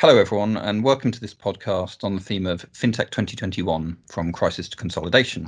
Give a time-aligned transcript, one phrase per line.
[0.00, 4.66] Hello, everyone, and welcome to this podcast on the theme of FinTech 2021 from crisis
[4.66, 5.46] to consolidation.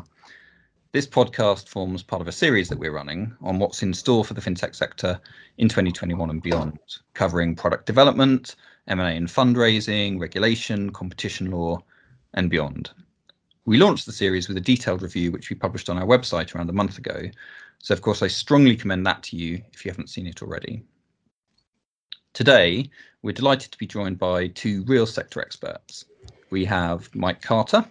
[0.92, 4.34] This podcast forms part of a series that we're running on what's in store for
[4.34, 5.18] the FinTech sector
[5.56, 6.78] in 2021 and beyond,
[7.14, 8.56] covering product development,
[8.88, 11.82] M&A and fundraising, regulation, competition law,
[12.34, 12.90] and beyond.
[13.64, 16.68] We launched the series with a detailed review, which we published on our website around
[16.68, 17.22] a month ago.
[17.78, 20.84] So, of course, I strongly commend that to you if you haven't seen it already.
[22.34, 22.88] Today,
[23.20, 26.06] we're delighted to be joined by two real sector experts.
[26.48, 27.84] We have Mike Carter.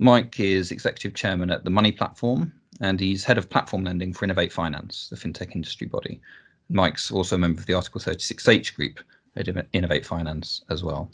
[0.00, 4.24] Mike is executive chairman at the Money Platform, and he's head of platform lending for
[4.24, 6.20] Innovate Finance, the fintech industry body.
[6.68, 8.98] Mike's also a member of the Article 36H group
[9.36, 11.08] at Innovate Finance as well.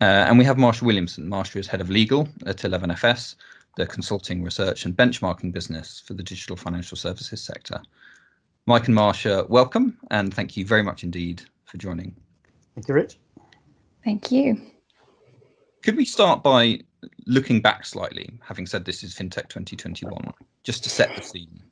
[0.00, 1.30] Uh, and we have Marsha Williamson.
[1.30, 3.36] Marsha is head of legal at 11FS,
[3.76, 7.80] the consulting, research, and benchmarking business for the digital financial services sector.
[8.68, 12.14] Mike and Marsha, welcome, and thank you very much indeed for joining.
[12.74, 13.18] Thank you, Rich.
[14.04, 14.60] Thank you.
[15.82, 16.80] Could we start by
[17.24, 21.62] looking back slightly, having said this is FinTech 2021, just to set the scene?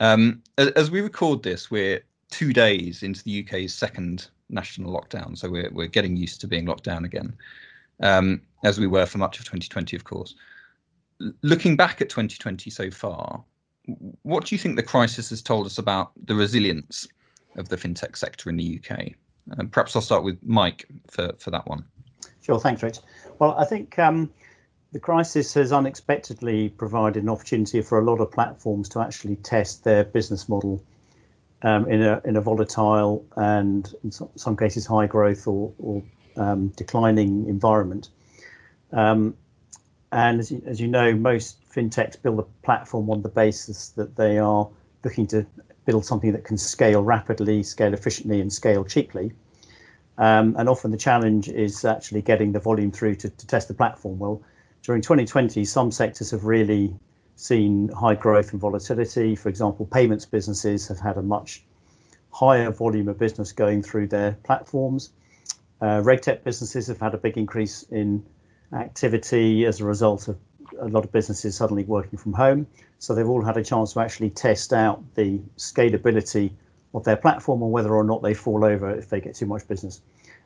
[0.00, 5.48] Um, as we record this, we're two days into the UK's second national lockdown, so
[5.48, 7.32] we're, we're getting used to being locked down again,
[8.02, 10.34] um, as we were for much of 2020, of course.
[11.42, 13.44] Looking back at 2020 so far,
[14.22, 17.08] what do you think the crisis has told us about the resilience
[17.56, 19.12] of the fintech sector in the UK?
[19.58, 21.84] Um, perhaps I'll start with Mike for, for that one.
[22.42, 22.98] Sure, thanks, Rich.
[23.38, 24.30] Well, I think um,
[24.92, 29.84] the crisis has unexpectedly provided an opportunity for a lot of platforms to actually test
[29.84, 30.82] their business model
[31.62, 36.02] um, in a in a volatile and in some cases high growth or, or
[36.36, 38.10] um, declining environment.
[38.92, 39.36] Um,
[40.10, 44.16] and as you, as you know, most fintechs build a platform on the basis that
[44.16, 44.68] they are
[45.04, 45.46] looking to
[45.84, 49.32] build something that can scale rapidly, scale efficiently, and scale cheaply.
[50.18, 53.74] Um, and often the challenge is actually getting the volume through to, to test the
[53.74, 54.18] platform.
[54.18, 54.42] Well,
[54.82, 56.94] during 2020, some sectors have really
[57.36, 59.34] seen high growth and volatility.
[59.34, 61.64] For example, payments businesses have had a much
[62.30, 65.12] higher volume of business going through their platforms.
[65.80, 68.24] Uh, RegTech businesses have had a big increase in
[68.72, 70.38] activity as a result of
[70.80, 72.66] a lot of businesses suddenly working from home.
[72.98, 76.52] So they've all had a chance to actually test out the scalability
[76.94, 79.66] of their platform and whether or not they fall over if they get too much
[79.66, 80.00] business.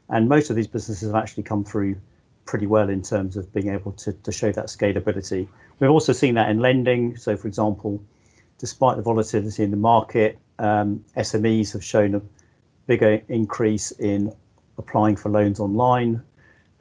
[0.08, 1.96] And most of these businesses have actually come through
[2.44, 5.48] pretty well in terms of being able to, to show that scalability.
[5.80, 7.16] We've also seen that in lending.
[7.16, 8.00] So, for example,
[8.58, 12.22] despite the volatility in the market, um, SMEs have shown a
[12.86, 14.32] bigger increase in
[14.78, 16.22] applying for loans online.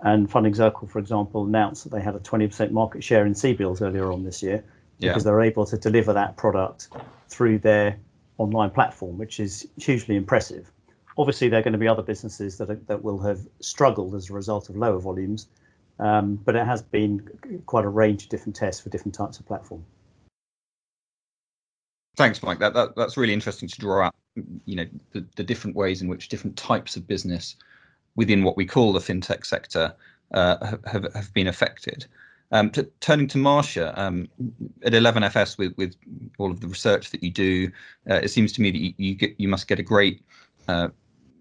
[0.01, 3.81] And Funding Circle, for example, announced that they had a 20% market share in CBILS
[3.81, 4.63] earlier on this year
[4.99, 5.09] yeah.
[5.09, 6.89] because they're able to deliver that product
[7.29, 7.97] through their
[8.37, 10.71] online platform, which is hugely impressive.
[11.17, 14.29] Obviously, there are going to be other businesses that, are, that will have struggled as
[14.29, 15.47] a result of lower volumes,
[15.99, 17.21] um, but it has been
[17.65, 19.85] quite a range of different tests for different types of platform.
[22.17, 22.59] Thanks, Mike.
[22.59, 24.15] That, that that's really interesting to draw out.
[24.65, 27.55] You know, the, the different ways in which different types of business
[28.15, 29.93] within what we call the fintech sector
[30.33, 32.05] uh, have, have been affected.
[32.51, 34.29] Um, to, turning to Marsha, um,
[34.83, 35.95] at 11FS with, with
[36.37, 37.71] all of the research that you do,
[38.09, 40.23] uh, it seems to me that you, you, get, you must get a great
[40.67, 40.89] uh,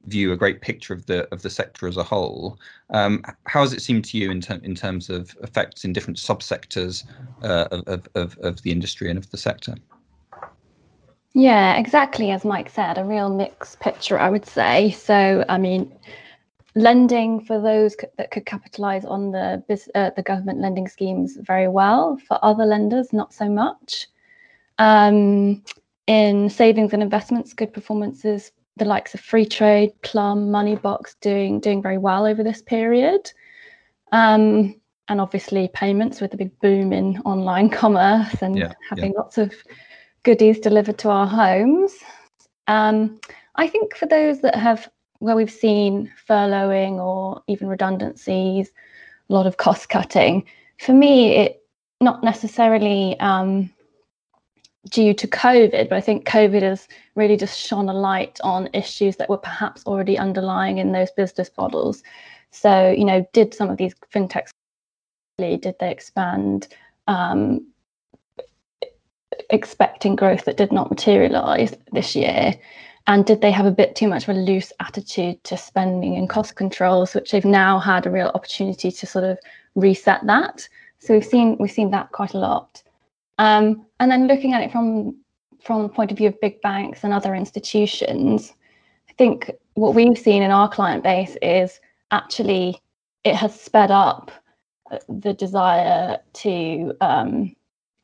[0.06, 2.58] view, a great picture of the of the sector as a whole.
[2.90, 6.18] Um, how has it seemed to you in, ter- in terms of effects in different
[6.18, 7.04] subsectors
[7.42, 9.74] uh, of, of, of the industry and of the sector?
[11.32, 14.92] Yeah, exactly as Mike said, a real mixed picture, I would say.
[14.92, 15.92] So, I mean,
[16.74, 19.62] lending for those that could capitalize on the
[19.94, 22.18] uh, the government lending schemes very well.
[22.28, 24.08] For other lenders, not so much.
[24.78, 25.62] Um,
[26.06, 28.52] in savings and investments, good performances.
[28.76, 33.32] The likes of Freetrade Plum, Moneybox doing doing very well over this period.
[34.12, 39.18] Um, and obviously payments with a big boom in online commerce and yeah, having yeah.
[39.18, 39.54] lots of
[40.22, 41.94] goodies delivered to our homes.
[42.66, 43.20] Um,
[43.56, 44.88] I think for those that have
[45.24, 48.70] where we've seen furloughing or even redundancies,
[49.30, 50.44] a lot of cost cutting,
[50.78, 51.62] for me, it
[52.00, 53.70] not necessarily um,
[54.90, 59.16] due to COVID, but I think COVID has really just shone a light on issues
[59.16, 62.02] that were perhaps already underlying in those business models.
[62.50, 64.50] So, you know, did some of these fintechs
[65.38, 66.68] did they expand
[67.08, 67.66] um,
[69.50, 72.54] expecting growth that did not materialize this year?
[73.06, 76.28] And did they have a bit too much of a loose attitude to spending and
[76.28, 79.38] cost controls, which they've now had a real opportunity to sort of
[79.74, 80.66] reset that?
[81.00, 82.82] So we've seen we've seen that quite a lot.
[83.38, 85.16] Um, and then looking at it from
[85.60, 88.52] from the point of view of big banks and other institutions,
[89.10, 91.80] I think what we've seen in our client base is
[92.10, 92.80] actually
[93.24, 94.30] it has sped up
[94.90, 97.54] uh, the desire to um,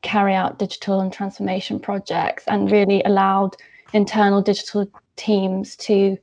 [0.01, 3.55] carry out digital and transformation projects and really allowed
[3.93, 6.17] internal digital teams to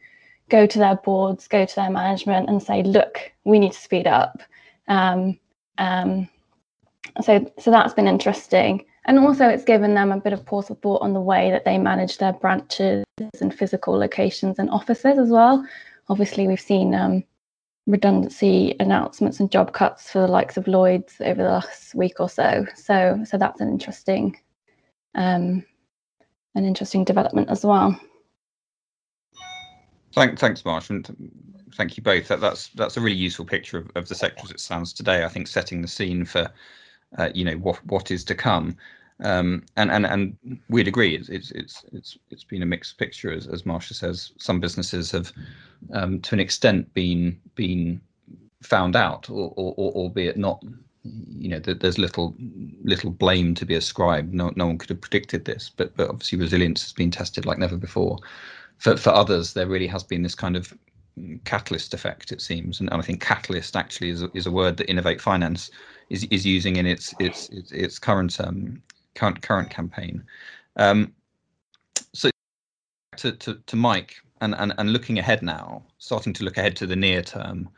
[0.48, 4.06] go to their boards, go to their management and say, look, we need to speed
[4.06, 4.42] up.
[4.88, 5.38] Um,
[5.78, 6.28] um,
[7.20, 8.84] so, so that's been interesting.
[9.04, 11.64] And also, it's given them a bit of pause of thought on the way that
[11.64, 13.04] they manage their branches
[13.40, 15.66] and physical locations and offices as well.
[16.10, 17.24] Obviously, we've seen um,
[17.86, 22.28] redundancy announcements and job cuts for the likes of Lloyds over the last week or
[22.28, 22.66] so.
[22.74, 24.36] So, so that's an interesting,
[25.14, 25.64] um,
[26.58, 27.98] an interesting development as well.
[30.14, 31.08] Thank, thanks, Marsh, and
[31.76, 32.28] thank you both.
[32.28, 35.24] That, that's that's a really useful picture of, of the sector as it stands today.
[35.24, 36.50] I think setting the scene for,
[37.18, 38.76] uh, you know, what what is to come.
[39.22, 40.36] Um, and and and
[40.68, 41.16] we'd agree.
[41.16, 44.32] It's it's it's it's been a mixed picture, as as Marsha says.
[44.38, 45.32] Some businesses have,
[45.92, 48.00] um, to an extent, been been
[48.62, 50.62] found out, or, or, or albeit not.
[51.38, 52.34] You know, there's little
[52.82, 54.34] little blame to be ascribed.
[54.34, 57.58] No no one could have predicted this, but but obviously resilience has been tested like
[57.58, 58.18] never before.
[58.78, 60.72] For for others, there really has been this kind of
[61.44, 64.76] catalyst effect, it seems, and, and I think catalyst actually is a, is a word
[64.76, 65.70] that Innovate Finance
[66.10, 68.82] is is using in its its its, its current um,
[69.14, 70.22] current current campaign.
[70.76, 71.12] Um,
[72.12, 72.30] so
[73.16, 76.86] to, to, to Mike and, and and looking ahead now, starting to look ahead to
[76.86, 77.68] the near term,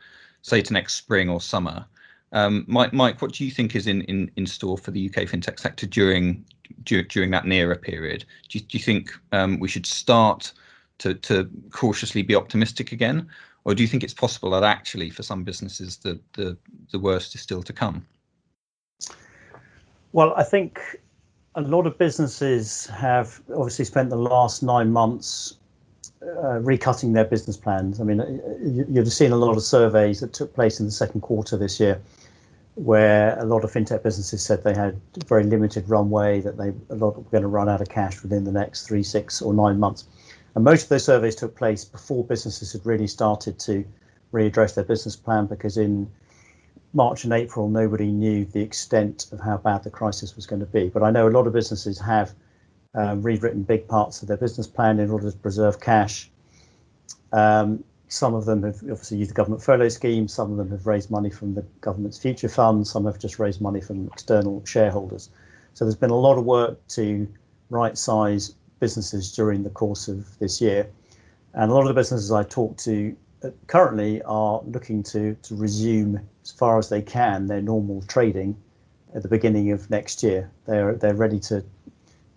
[0.41, 1.85] say to next spring or summer.
[2.33, 5.23] Um, Mike, Mike, what do you think is in, in, in store for the UK
[5.23, 6.45] fintech sector during
[6.83, 8.25] during that nearer period?
[8.49, 10.53] Do you, do you think um, we should start
[10.99, 13.27] to to cautiously be optimistic again,
[13.65, 16.57] or do you think it's possible that actually for some businesses the the,
[16.91, 18.05] the worst is still to come?
[20.13, 20.79] Well, I think
[21.55, 25.57] a lot of businesses have obviously spent the last nine months
[26.21, 27.99] uh, recutting their business plans.
[27.99, 28.25] I mean, uh,
[28.61, 31.79] you, you've seen a lot of surveys that took place in the second quarter this
[31.79, 31.99] year,
[32.81, 36.95] where a lot of fintech businesses said they had very limited runway, that they a
[36.95, 39.79] lot were going to run out of cash within the next three, six, or nine
[39.79, 40.05] months.
[40.55, 43.85] And most of those surveys took place before businesses had really started to
[44.33, 46.09] readdress their business plan, because in
[46.93, 50.65] March and April, nobody knew the extent of how bad the crisis was going to
[50.65, 50.89] be.
[50.89, 52.33] But I know a lot of businesses have
[52.95, 56.31] um, rewritten big parts of their business plan in order to preserve cash.
[57.31, 60.27] Um, some of them have obviously used the government furlough scheme.
[60.27, 62.85] Some of them have raised money from the government's future fund.
[62.85, 65.29] Some have just raised money from external shareholders.
[65.73, 67.25] So there's been a lot of work to
[67.69, 70.89] right size businesses during the course of this year.
[71.53, 73.15] And a lot of the businesses I talk to
[73.67, 78.57] currently are looking to, to resume as far as they can their normal trading
[79.15, 80.51] at the beginning of next year.
[80.65, 81.63] They're they're ready to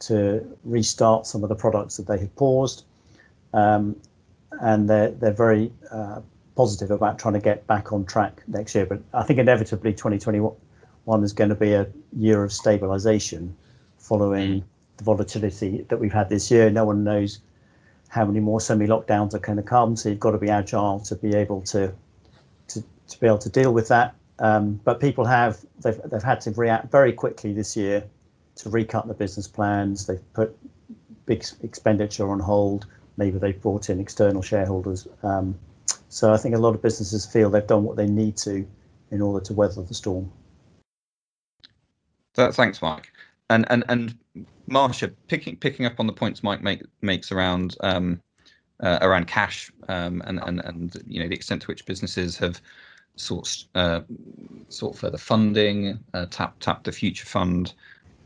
[0.00, 2.84] to restart some of the products that they had paused,
[3.52, 3.96] um,
[4.60, 6.20] and they're they're very uh,
[6.56, 8.86] positive about trying to get back on track next year.
[8.86, 11.86] But I think inevitably 2021 is going to be a
[12.16, 13.56] year of stabilization
[13.98, 14.64] following mm.
[14.96, 16.70] the volatility that we've had this year.
[16.70, 17.40] No one knows
[18.08, 19.96] how many more semi-lockdowns are going to come.
[19.96, 21.92] So you've got to be agile to be able to
[22.68, 24.14] to, to be able to deal with that.
[24.38, 28.04] Um, but people have they've they've had to react very quickly this year
[28.56, 30.06] to recut the business plans.
[30.06, 30.56] They've put
[31.26, 32.86] big expenditure on hold.
[33.16, 35.06] Maybe they've brought in external shareholders.
[35.22, 35.58] Um,
[36.08, 38.66] so I think a lot of businesses feel they've done what they need to
[39.10, 40.30] in order to weather the storm.
[42.34, 43.12] thanks, Mike.
[43.50, 44.16] And and and
[44.68, 48.20] Marsha, picking picking up on the points Mike make, makes around um,
[48.80, 52.60] uh, around cash um, and and and you know the extent to which businesses have
[53.16, 54.00] sought uh,
[54.68, 57.74] sought further funding, uh, tap tap the future fund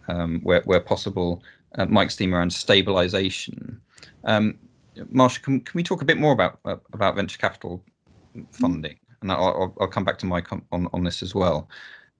[0.08, 1.42] um, where where possible.
[1.74, 3.78] Uh, Mike's theme around stabilization.
[4.24, 4.58] Um,
[5.06, 7.82] Marsha, can can we talk a bit more about uh, about venture capital
[8.50, 8.98] funding?
[9.20, 11.68] And I'll, I'll, come back to Mike on, on, on this as well.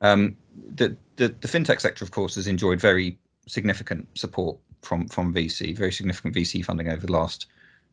[0.00, 0.36] Um,
[0.74, 5.76] the, the the fintech sector, of course, has enjoyed very significant support from from VC,
[5.76, 7.46] very significant VC funding over the last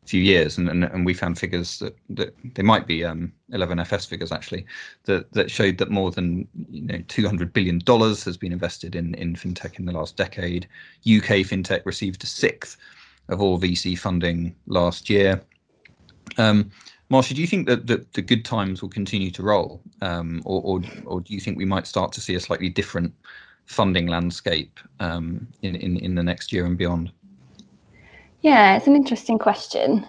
[0.06, 4.06] few years, and and, and we found figures that, that they might be um, 11FS
[4.06, 4.64] figures actually
[5.04, 9.14] that that showed that more than you know 200 billion dollars has been invested in
[9.14, 10.66] in fintech in the last decade.
[11.02, 12.76] UK fintech received a sixth
[13.28, 15.40] of all VC funding last year.
[16.38, 16.70] Um,
[17.10, 20.60] Marsha, do you think that, that the good times will continue to roll, um, or,
[20.62, 23.14] or, or do you think we might start to see a slightly different
[23.66, 27.12] funding landscape um, in, in, in the next year and beyond?
[28.42, 30.06] Yeah, it's an interesting question.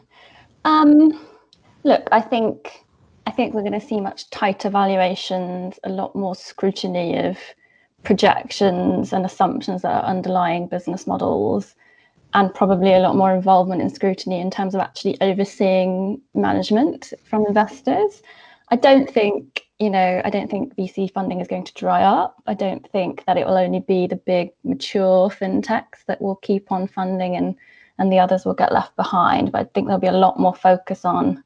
[0.65, 1.19] Um,
[1.83, 2.83] look, I think
[3.25, 7.37] I think we're going to see much tighter valuations, a lot more scrutiny of
[8.03, 11.75] projections and assumptions that are underlying business models,
[12.33, 17.45] and probably a lot more involvement in scrutiny in terms of actually overseeing management from
[17.45, 18.21] investors.
[18.69, 22.41] I don't think you know I don't think VC funding is going to dry up.
[22.47, 26.71] I don't think that it will only be the big mature fintechs that will keep
[26.71, 27.55] on funding and
[27.99, 29.51] and the others will get left behind.
[29.51, 31.43] But I think there'll be a lot more focus on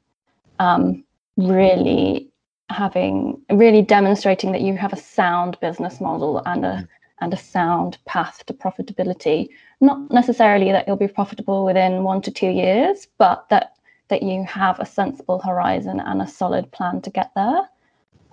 [0.58, 1.04] um,
[1.36, 2.28] really
[2.68, 6.88] having really demonstrating that you have a sound business model and a
[7.22, 9.48] and a sound path to profitability.
[9.80, 13.76] Not necessarily that you'll be profitable within one to two years, but that
[14.08, 17.62] that you have a sensible horizon and a solid plan to get there.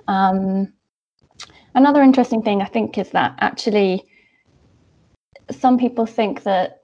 [0.08, 0.74] Um,
[1.74, 4.04] another interesting thing I think is that actually
[5.52, 6.84] some people think that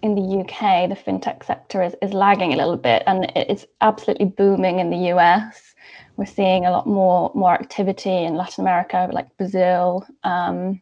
[0.00, 4.26] in the UK the fintech sector is, is lagging a little bit and it's absolutely
[4.26, 5.74] booming in the US.
[6.16, 10.80] We're seeing a lot more more activity in Latin America, like Brazil, um,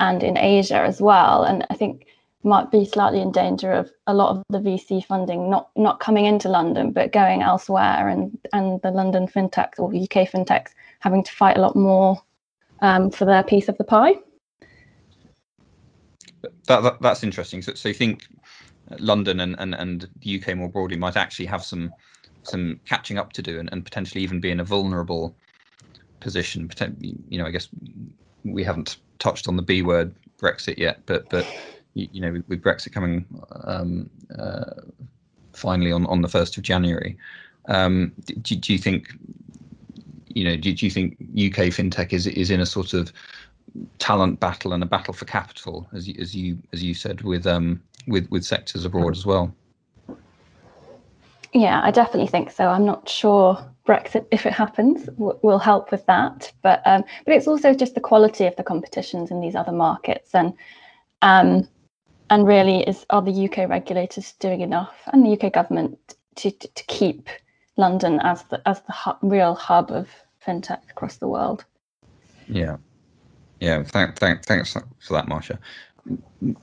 [0.00, 1.44] and in Asia as well.
[1.44, 2.06] And I think
[2.44, 6.24] might be slightly in danger of a lot of the VC funding not not coming
[6.24, 11.32] into London but going elsewhere, and and the London fintechs or UK fintechs having to
[11.32, 12.20] fight a lot more
[12.80, 14.14] um, for their piece of the pie.
[16.66, 17.62] That, that that's interesting.
[17.62, 18.26] So, so you think
[18.98, 21.92] London and, and, and the UK more broadly might actually have some
[22.42, 25.34] some catching up to do and, and potentially even be in a vulnerable
[26.20, 26.70] position.
[27.28, 27.68] You know, I guess
[28.52, 31.46] we haven't touched on the B word Brexit yet, but but
[31.94, 33.26] you, you know with, with, Brexit coming
[33.64, 34.82] um, uh,
[35.52, 37.16] finally on on the first of January,
[37.68, 38.12] um,
[38.42, 39.12] do, do you think
[40.28, 43.12] you know do, do you think UK fintech is is in a sort of
[43.98, 47.46] talent battle and a battle for capital as you as you as you said with
[47.46, 49.54] um with with sectors abroad as well?
[51.52, 52.68] Yeah, I definitely think so.
[52.68, 56.52] I'm not sure Brexit, if it happens, w- will help with that.
[56.62, 60.34] But um, but it's also just the quality of the competitions in these other markets,
[60.34, 60.54] and
[61.22, 61.68] um,
[62.30, 65.98] and really is are the UK regulators doing enough, and the UK government
[66.36, 67.28] to to, to keep
[67.76, 70.08] London as the as the hu- real hub of
[70.46, 71.64] fintech across the world.
[72.48, 72.78] Yeah,
[73.60, 73.82] yeah.
[73.84, 75.58] Thank, thank, thanks for that, Marsha.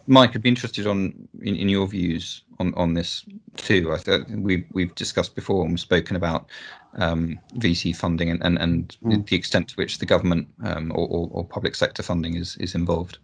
[0.07, 3.25] Mike, I'd be interested on in, in your views on, on this
[3.57, 3.91] too.
[3.93, 6.49] I thought we we've discussed before and we've spoken about
[6.95, 9.27] um, VC funding and and, and mm.
[9.27, 12.75] the extent to which the government um, or, or, or, public sector funding is is
[12.75, 13.17] involved.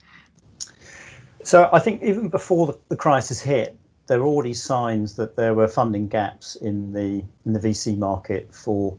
[1.43, 3.75] So I think even before the, the crisis hit,
[4.07, 8.53] there were already signs that there were funding gaps in the in the VC market
[8.53, 8.97] for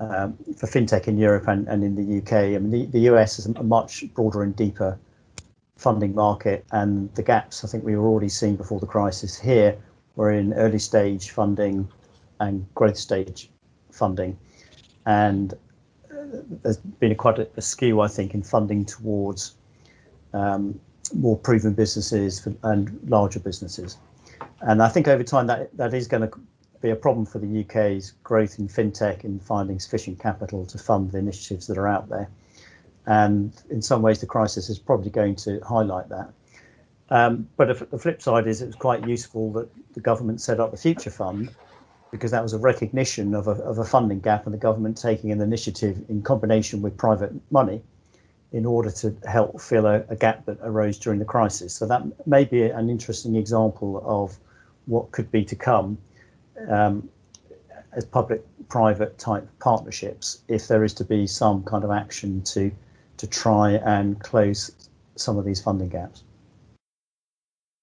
[0.00, 2.32] um, for fintech in Europe and, and in the UK.
[2.32, 4.98] I mean, the, the US is a much broader and deeper
[5.80, 9.78] funding market, and the gaps I think we were already seeing before the crisis here
[10.14, 11.88] were in early stage funding
[12.38, 13.50] and growth stage
[13.90, 14.38] funding,
[15.06, 19.56] and uh, there's been a quite a, a, skew I think in funding towards
[20.34, 20.78] um,
[21.14, 23.96] more proven businesses and larger businesses,
[24.60, 26.38] and I think over time that that is going to
[26.82, 31.10] be a problem for the UK's growth in fintech in finding sufficient capital to fund
[31.12, 32.28] the initiatives that are out there.
[33.06, 36.32] And in some ways, the crisis is probably going to highlight that.
[37.10, 40.70] Um, but the flip side is it was quite useful that the government set up
[40.70, 41.50] the Future Fund
[42.12, 45.32] because that was a recognition of a, of a funding gap and the government taking
[45.32, 47.82] an initiative in combination with private money
[48.52, 51.72] in order to help fill a, a gap that arose during the crisis.
[51.72, 54.36] So that may be an interesting example of
[54.86, 55.98] what could be to come
[56.68, 57.08] um,
[57.92, 62.70] as public-private type partnerships if there is to be some kind of action to
[63.20, 66.24] to try and close some of these funding gaps.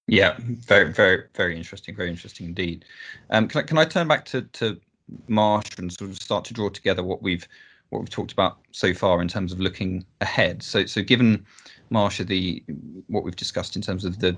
[0.08, 1.96] Yeah, very, very, very interesting.
[1.96, 2.86] Very interesting indeed.
[3.30, 4.80] Um, can I can I turn back to to
[5.28, 7.48] Marsh and sort of start to draw together what we've
[7.90, 10.64] what we've talked about so far in terms of looking ahead.
[10.64, 11.46] So so given
[11.92, 12.64] Marsha the
[13.08, 14.36] what we've discussed in terms of the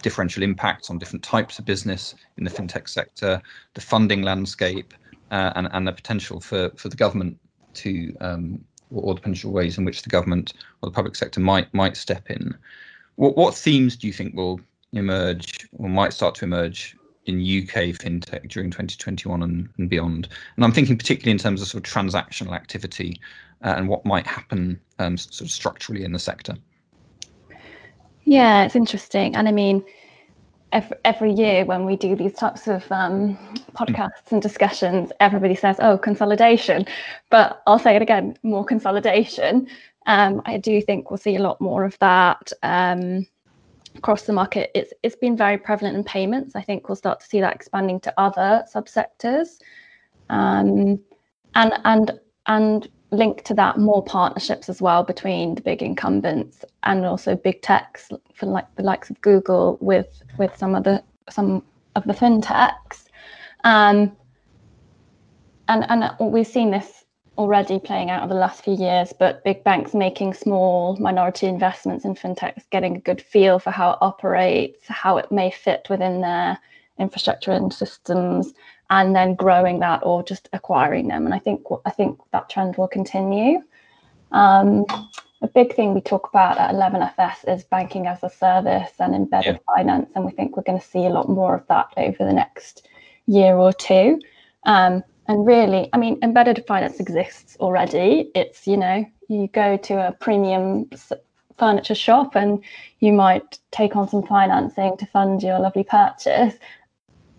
[0.00, 3.42] differential impacts on different types of business in the fintech sector,
[3.74, 4.94] the funding landscape,
[5.30, 7.36] uh, and and the potential for for the government
[7.74, 11.72] to um, or the potential ways in which the government or the public sector might
[11.74, 12.54] might step in.
[13.16, 14.60] What what themes do you think will
[14.92, 16.96] emerge or might start to emerge
[17.26, 20.28] in UK fintech during 2021 and, and beyond?
[20.56, 23.20] And I'm thinking particularly in terms of sort of transactional activity
[23.64, 26.56] uh, and what might happen um, sort of structurally in the sector.
[28.24, 29.84] Yeah, it's interesting, and I mean
[30.72, 33.36] every, every year when we do these types of um,
[33.74, 36.86] podcasts and discussions, everybody says, "Oh, consolidation,"
[37.30, 39.68] but I'll say it again: more consolidation.
[40.06, 43.26] Um, I do think we'll see a lot more of that um,
[43.96, 44.70] across the market.
[44.74, 46.56] It's it's been very prevalent in payments.
[46.56, 49.60] I think we'll start to see that expanding to other subsectors,
[50.30, 50.98] um,
[51.54, 57.04] and and and link to that more partnerships as well between the big incumbents and
[57.04, 61.62] also big techs for like the likes of Google with with some of the some
[61.94, 63.04] of the fintechs.
[63.64, 64.16] Um,
[65.68, 67.04] and and we've seen this
[67.38, 72.04] already playing out over the last few years, but big banks making small minority investments
[72.04, 76.20] in fintechs, getting a good feel for how it operates, how it may fit within
[76.20, 76.58] their
[76.98, 78.52] infrastructure and systems,
[78.90, 81.24] and then growing that or just acquiring them.
[81.24, 83.62] And I think I think that trend will continue.
[84.32, 84.86] Um,
[85.42, 89.56] a big thing we talk about at 11FS is banking as a service and embedded
[89.56, 89.74] yeah.
[89.74, 92.32] finance, and we think we're going to see a lot more of that over the
[92.32, 92.86] next
[93.26, 94.20] year or two.
[94.64, 98.30] Um, and really, I mean, embedded finance exists already.
[98.34, 100.90] It's, you know, you go to a premium
[101.58, 102.62] furniture shop and
[103.00, 106.54] you might take on some financing to fund your lovely purchase.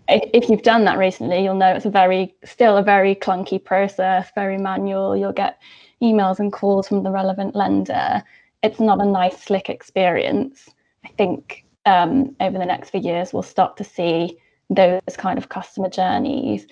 [0.08, 4.30] If you've done that recently, you'll know it's a very, still a very clunky process,
[4.34, 5.16] very manual.
[5.16, 5.60] You'll get
[6.02, 8.22] emails and calls from the relevant lender.
[8.62, 10.68] It's not a nice, slick experience.
[11.04, 14.38] I think um, over the next few years, we'll start to see
[14.70, 16.66] those kind of customer journeys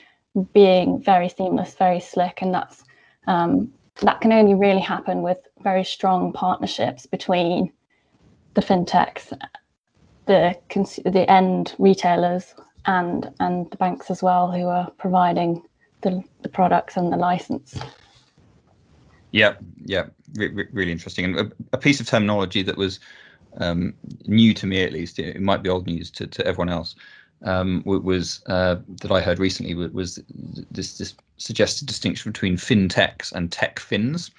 [0.53, 2.85] being very seamless, very slick, and that's
[3.27, 7.71] um, that can only really happen with very strong partnerships between
[8.55, 9.39] the fintechs,
[10.27, 12.55] the cons- the end retailers,
[12.87, 15.63] and and the banks as well, who are providing
[16.03, 17.79] the, the products and the license.
[19.31, 23.01] Yeah, yeah, re- re- really interesting, and a, a, piece of terminology that was
[23.59, 23.95] um,
[24.27, 25.19] new to me at least.
[25.19, 26.95] It, might be old news to, to everyone else
[27.45, 30.21] um, was uh, that I heard recently was
[30.71, 34.31] this, this, suggested distinction between fintechs and tech fins.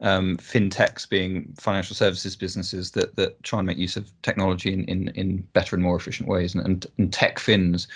[0.00, 4.84] Um, fintechs being financial services businesses that that try and make use of technology in
[4.84, 7.88] in, in better and more efficient ways, and, and, and tech fins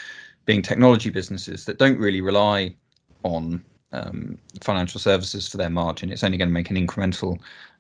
[0.45, 2.75] being technology businesses that don't really rely
[3.23, 6.11] on um, financial services for their margin.
[6.11, 7.39] It's only going to make an incremental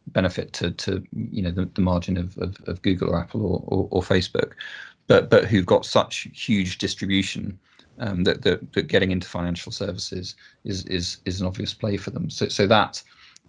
[0.08, 3.64] benefit to to you know the, the margin of, of, of Google or Apple or,
[3.66, 4.52] or, or Facebook
[5.06, 7.58] but but who've got such huge distribution
[7.98, 12.10] um, that, that, that getting into financial services is is is an obvious play for
[12.10, 12.30] them.
[12.30, 13.02] So so that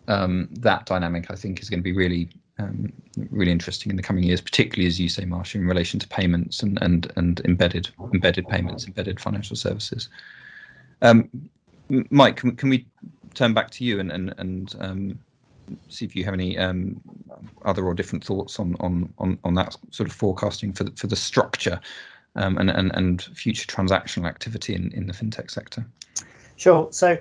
[0.08, 2.94] um, that dynamic I think is going to be really um,
[3.32, 6.62] really interesting in the coming years, particularly as you say, Marsha, in relation to payments
[6.62, 10.10] and and and embedded embedded payments, embedded financial services.
[11.02, 11.30] Um,
[12.10, 12.86] Mike, can, can we
[13.34, 15.20] turn back to you and and and um,
[15.90, 17.02] see if you have any um,
[17.66, 21.08] other or different thoughts on on on, on that sort of forecasting for the, for
[21.08, 21.80] the structure
[22.36, 25.86] um, and, and and future transactional activity in, in the fintech sector.
[26.56, 26.88] Sure.
[26.92, 27.18] So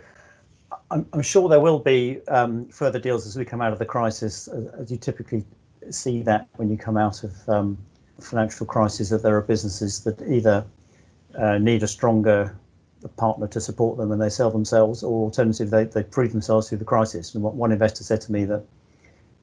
[0.92, 3.86] I'm, I'm sure there will be um, further deals as we come out of the
[3.86, 4.46] crisis,
[4.78, 5.42] as you typically
[5.90, 7.78] see that when you come out of um,
[8.20, 10.64] financial crisis, that there are businesses that either
[11.38, 12.54] uh, need a stronger
[13.16, 16.78] partner to support them and they sell themselves, or alternatively, they, they prove themselves through
[16.78, 17.34] the crisis.
[17.34, 18.62] And what one investor said to me that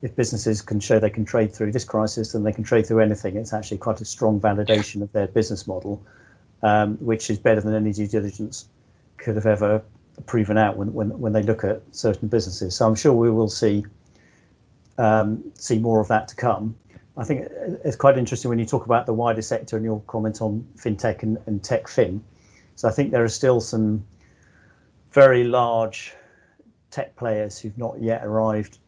[0.04, 3.00] if businesses can show they can trade through this crisis, then they can trade through
[3.00, 3.36] anything.
[3.36, 6.02] It's actually quite a strong validation of their business model,
[6.62, 8.70] um, which is better than any due diligence
[9.18, 9.82] could have ever
[10.26, 12.76] proven out when, when, when they look at certain businesses.
[12.76, 13.86] So I'm sure we will see
[14.98, 16.76] um, see more of that to come.
[17.18, 17.48] I think
[17.84, 21.24] it's quite interesting when you talk about the wider sector and your comment on fintech
[21.24, 22.24] and, and tech fin.
[22.76, 24.06] So I think there are still some
[25.12, 26.14] very large
[26.92, 28.80] tech players who've not yet arrived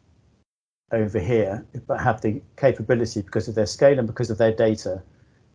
[0.92, 5.02] over here, but have the capability because of their scale and because of their data.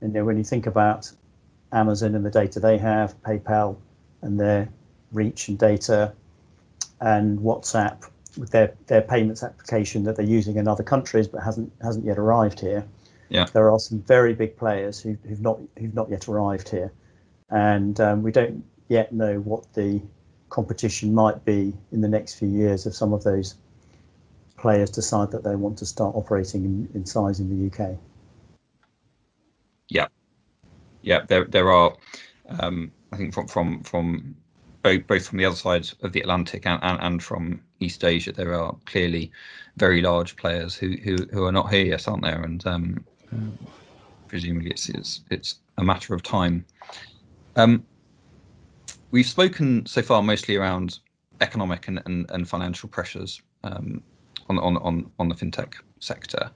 [0.01, 1.11] And you know, when you think about
[1.71, 3.77] Amazon and the data they have, PayPal
[4.21, 4.69] and their
[5.11, 6.13] reach and data,
[7.01, 11.71] and WhatsApp with their, their payments application that they're using in other countries but hasn't
[11.81, 12.85] hasn't yet arrived here.
[13.29, 13.45] Yeah.
[13.51, 16.91] There are some very big players who, who've not who've not yet arrived here
[17.49, 20.01] and um, we don't yet know what the
[20.49, 23.55] competition might be in the next few years if some of those
[24.57, 27.97] players decide that they want to start operating in, in size in the UK.
[29.89, 30.07] Yeah,
[31.01, 31.95] yeah, there there are,
[32.59, 34.35] um, I think from from from
[34.87, 38.31] both both from the other side of the Atlantic and, and, and from East Asia,
[38.31, 39.31] there are clearly
[39.75, 42.41] very large players who who, who are not here yet, aren't there?
[42.41, 43.05] And um,
[44.27, 46.65] presumably it's, it's it's a matter of time
[47.57, 47.83] um,
[49.11, 50.99] we've spoken so far mostly around
[51.41, 54.01] economic and, and, and financial pressures um,
[54.47, 56.51] on, on, on, on the fintech sector,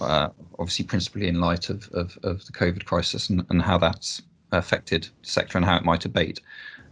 [0.00, 4.22] uh, obviously principally in light of, of, of the COVID crisis and, and how that's
[4.52, 6.40] affected the sector and how it might abate.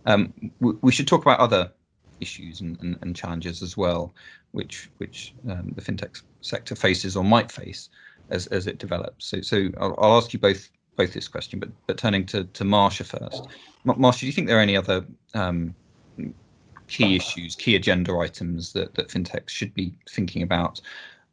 [0.07, 1.73] Um, we, we, should talk about other
[2.21, 4.15] issues and, and, and challenges as well,
[4.53, 7.89] which which um, the fintech sector faces or might face
[8.31, 9.27] as, as it develops.
[9.27, 12.65] So, so I'll, I'll ask you both both this question, but but turning to to
[12.65, 13.49] Marsha first.
[13.87, 15.75] Marsha, do you think there are any other um,
[16.89, 20.81] key issues, key agenda items that that fintechs should be thinking about?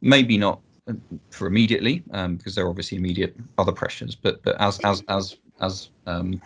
[0.00, 0.94] Maybe not uh,
[1.30, 5.36] for immediately, um, because there are obviously immediate other pressures, but but as as as
[5.60, 6.40] as um,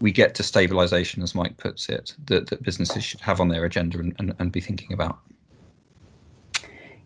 [0.00, 3.64] we get to stabilization, as Mike puts it, that, that businesses should have on their
[3.64, 5.18] agenda and, and, and be thinking about.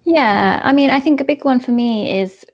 [0.04, 2.44] Yeah, I mean, I think a big one for me is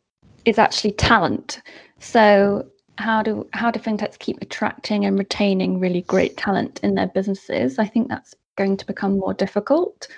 [0.44, 1.60] is actually talent.
[1.98, 2.66] So
[2.98, 7.78] how do how do fintechs keep attracting and retaining really great talent in their businesses?
[7.78, 10.08] I think that's going to become more difficult,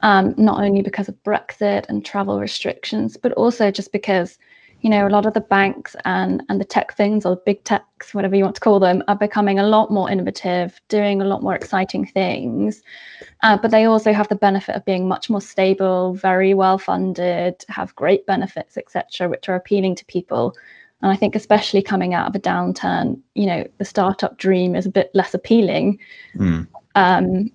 [0.00, 4.38] um, not only because of Brexit and travel restrictions, but also just because
[4.80, 7.62] you know, a lot of the banks and and the tech fins or the big
[7.64, 11.24] techs, whatever you want to call them, are becoming a lot more innovative, doing a
[11.24, 12.82] lot more exciting things.
[13.42, 17.64] Uh, but they also have the benefit of being much more stable, very well funded,
[17.68, 20.56] have great benefits, etc., which are appealing to people.
[21.02, 24.86] And I think, especially coming out of a downturn, you know, the startup dream is
[24.86, 25.98] a bit less appealing.
[26.36, 26.66] Mm.
[26.94, 27.50] Um,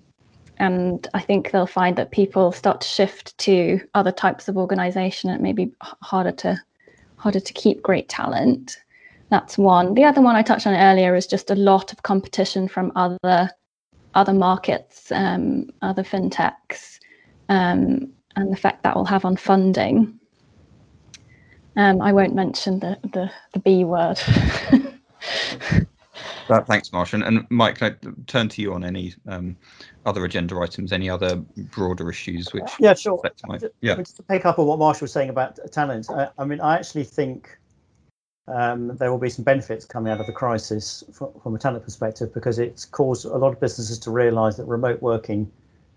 [0.58, 5.30] and I think they'll find that people start to shift to other types of organization.
[5.30, 6.60] It may be harder to
[7.16, 8.78] harder to keep great talent.
[9.30, 9.94] That's one.
[9.94, 13.50] The other one I touched on earlier is just a lot of competition from other
[14.14, 16.98] other markets, um, other fintechs,
[17.50, 20.18] um, and the effect that will have on funding.
[21.76, 24.18] Um, I won't mention the the, the B word.
[26.48, 27.26] Uh, thanks, Marsha.
[27.26, 29.56] And Mike, can I turn to you on any um,
[30.04, 33.20] other agenda items, any other broader issues which yeah, sure.
[33.46, 36.08] My, yeah, just to pick up on what Marsha was saying about talent.
[36.10, 37.58] I, I mean, I actually think
[38.48, 41.84] um, there will be some benefits coming out of the crisis from, from a talent
[41.84, 45.50] perspective because it's caused a lot of businesses to realise that remote working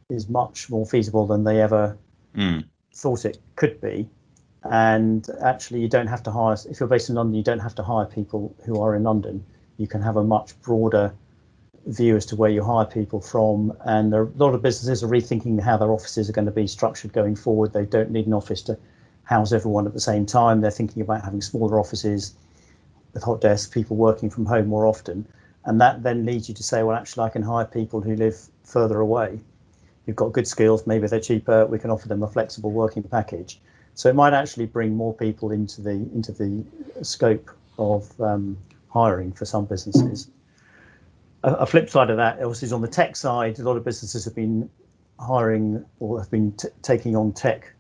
[0.10, 1.96] is much more feasible than they ever
[2.36, 2.64] mm.
[2.96, 4.08] thought it could be.
[4.64, 6.58] And actually, you don't have to hire.
[6.70, 9.46] If you're based in London, you don't have to hire people who are in London
[9.80, 11.12] you can have a much broader
[11.88, 13.76] view as to where you hire people from.
[13.86, 16.68] And there, a lot of businesses are rethinking how their offices are going to be
[16.68, 17.74] structured going forward.
[17.74, 18.78] They don't need an office to
[19.24, 20.60] house everyone at the same time.
[20.62, 22.34] They're thinking about having smaller offices
[23.14, 25.26] with hot desks, people working from home more often.
[25.66, 28.38] And that then leads you to say, well, actually, I can hire people who live
[28.64, 29.40] further away.
[30.06, 31.66] You've got good skills, maybe they're cheaper.
[31.68, 33.60] We can offer them a flexible working package.
[33.94, 36.64] So it might actually bring more people into the into the
[37.04, 38.58] scope of um,
[38.90, 40.30] hiring for some businesses.
[41.44, 43.60] A, a flip side of that, obviously, is on the tech side.
[43.60, 44.70] A lot of businesses have been
[45.20, 47.74] hiring or have been t- taking on tech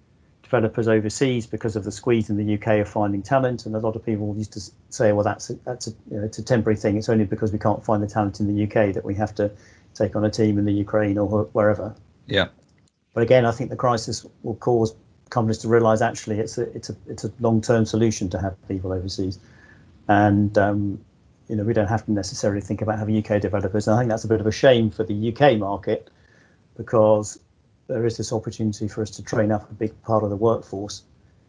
[0.44, 3.66] developers overseas because of the squeeze in the UK of finding talent.
[3.66, 6.24] And a lot of people used to say, well, that's a, that's a, you know,
[6.24, 6.98] it's a temporary thing.
[6.98, 9.52] It's only because we can't find the talent in the UK that we have to
[9.94, 11.96] take on a team in the Ukraine or wherever.
[12.26, 12.48] Yeah.
[13.14, 14.96] But again, I think the crisis will cause
[15.30, 18.56] companies to realise actually it's a it's a it's a long term solution to have
[18.68, 19.40] people overseas
[20.10, 21.00] and um,
[21.48, 23.88] you know we don't have to necessarily think about having UK developers.
[23.88, 26.10] And I think that's a bit of a shame for the UK market
[26.76, 27.40] because
[27.88, 31.04] there is this opportunity for us to train up a big part of the workforce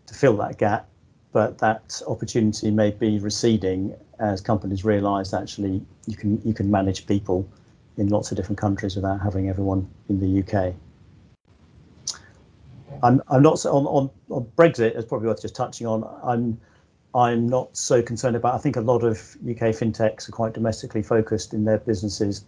[0.07, 0.88] to fill that gap,
[1.33, 7.07] but that opportunity may be receding as companies realise actually you can you can manage
[7.07, 7.49] people
[7.96, 10.75] in lots of different countries without having everyone in the UK.
[13.03, 14.94] I'm, I'm not on, on, on Brexit.
[14.94, 16.05] It's probably worth just touching on.
[16.23, 16.61] I'm
[17.14, 18.55] I'm not so concerned about.
[18.55, 22.44] I think a lot of UK fintechs are quite domestically focused in their businesses,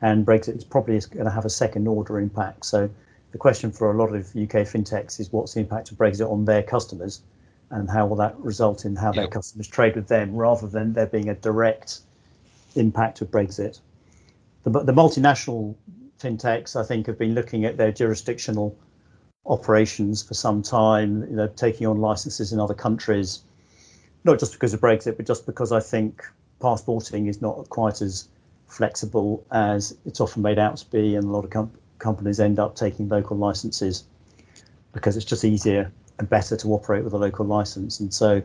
[0.00, 2.64] and Brexit is probably going to have a second order impact.
[2.66, 2.90] So
[3.30, 6.44] the question for a lot of UK fintechs is what's the impact of Brexit on
[6.44, 7.22] their customers,
[7.70, 11.06] and how will that result in how their customers trade with them, rather than there
[11.06, 12.00] being a direct
[12.74, 13.80] impact of Brexit.
[14.64, 15.76] The, the multinational
[16.20, 18.76] fintechs, I think, have been looking at their jurisdictional
[19.46, 21.22] operations for some time.
[21.30, 23.44] You know, taking on licenses in other countries
[24.24, 26.22] not just because of Brexit, but just because I think
[26.60, 28.28] passporting is not quite as
[28.68, 32.58] flexible as it's often made out to be, and a lot of com- companies end
[32.58, 34.04] up taking local licenses
[34.92, 38.00] because it's just easier and better to operate with a local license.
[38.00, 38.42] And so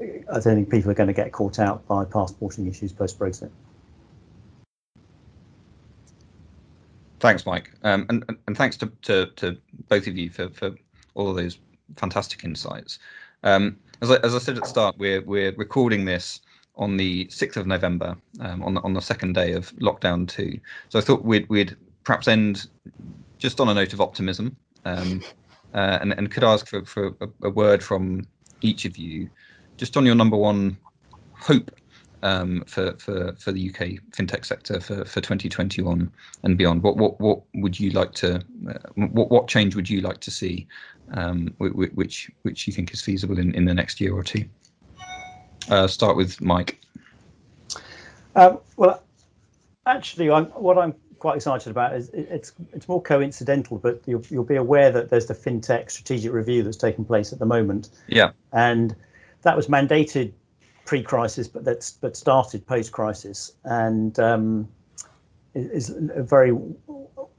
[0.00, 3.50] I don't think people are going to get caught out by passporting issues post Brexit.
[7.20, 9.58] Thanks, Mike, um, and, and thanks to, to, to
[9.88, 10.74] both of you for, for
[11.14, 11.58] all of those
[11.96, 12.98] fantastic insights.
[13.42, 16.40] Um, as I, as I said at the start, we're we're recording this
[16.76, 20.58] on the 6th of November, um, on the, on the second day of lockdown two.
[20.88, 22.68] So I thought we'd we'd perhaps end
[23.38, 25.22] just on a note of optimism, um,
[25.74, 28.26] uh, and and could ask for for a, a, word from
[28.62, 29.28] each of you,
[29.76, 30.76] just on your number one
[31.34, 31.70] hope
[32.22, 36.10] um, for for for the UK fintech sector for for 2021
[36.42, 36.82] and beyond.
[36.82, 38.36] What what what would you like to
[38.68, 40.66] uh, what what change would you like to see
[41.12, 44.44] um, which which you think is feasible in, in the next year or two?
[45.68, 46.80] Uh, start with Mike.
[48.36, 49.02] Um, well,
[49.86, 54.24] actually, I'm, what I'm quite excited about is it, it's it's more coincidental, but you'll
[54.30, 57.90] you'll be aware that there's the fintech strategic review that's taking place at the moment.
[58.08, 58.94] Yeah, and
[59.42, 60.32] that was mandated
[60.90, 64.68] pre-crisis, but that's but started post-crisis, and um,
[65.54, 66.52] is a very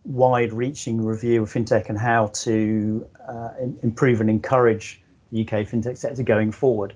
[0.05, 3.49] wide-reaching review of fintech and how to uh,
[3.83, 5.01] improve and encourage
[5.33, 6.93] the UK fintech sector going forward.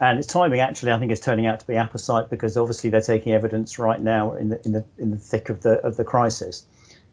[0.00, 3.00] And its timing actually, I think, is turning out to be apposite because obviously they're
[3.00, 6.04] taking evidence right now in the in the in the thick of the of the
[6.04, 6.66] crisis.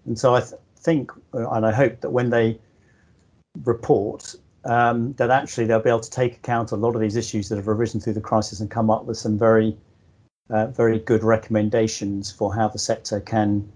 [0.06, 2.60] And so I th- think, and I hope that when they
[3.63, 7.50] report, um, that actually they'll be able to take account a lot of these issues
[7.50, 9.76] that have arisen through the crisis and come up with some very,
[10.50, 13.71] uh, very good recommendations for how the sector can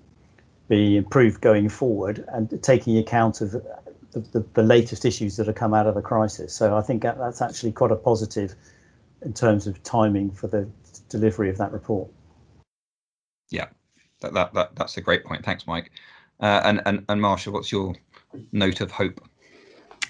[0.68, 3.62] be improved going forward and taking account of the,
[4.12, 6.54] the, the latest issues that have come out of the crisis.
[6.54, 8.56] So I think that's actually quite a positive
[9.24, 10.68] in terms of timing for the
[11.10, 12.10] delivery of that report.
[13.50, 13.68] Yeah,
[14.22, 15.46] that, that, that that's a great point.
[15.46, 15.92] Thanks, Mike.
[16.40, 17.96] Uh, and and and Marsha, what's your
[18.52, 19.22] note of hope?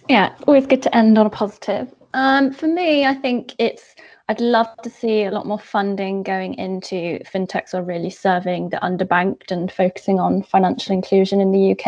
[0.07, 1.93] Yeah, always good to end on a positive.
[2.13, 3.95] Um, for me, I think it's
[4.29, 8.77] I'd love to see a lot more funding going into fintechs or really serving the
[8.77, 11.87] underbanked and focusing on financial inclusion in the UK.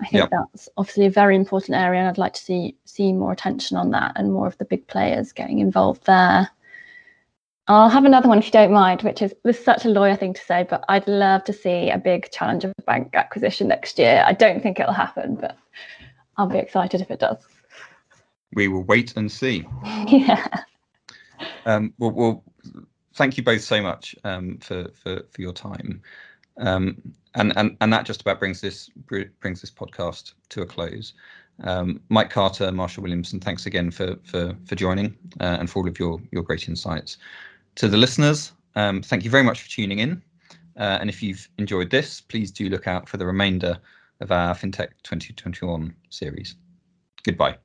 [0.00, 0.30] I think yep.
[0.30, 3.90] that's obviously a very important area, and I'd like to see see more attention on
[3.90, 6.48] that and more of the big players getting involved there.
[7.66, 10.16] I'll have another one if you don't mind, which is this is such a lawyer
[10.16, 14.24] thing to say, but I'd love to see a big challenger bank acquisition next year.
[14.26, 15.58] I don't think it'll happen, but
[16.38, 17.46] I'll be excited if it does.
[18.54, 19.66] We will wait and see.
[20.06, 20.46] yeah.
[21.66, 22.44] Um, well, well,
[23.14, 26.00] thank you both so much um, for, for for your time,
[26.58, 26.96] um,
[27.34, 28.88] and and and that just about brings this
[29.40, 31.12] brings this podcast to a close.
[31.64, 35.88] Um, Mike Carter, Marsha Williamson, thanks again for for for joining uh, and for all
[35.88, 37.18] of your your great insights.
[37.76, 40.22] To the listeners, um, thank you very much for tuning in.
[40.76, 43.78] Uh, and if you've enjoyed this, please do look out for the remainder
[44.20, 46.56] of our FinTech 2021 series.
[47.24, 47.58] Goodbye.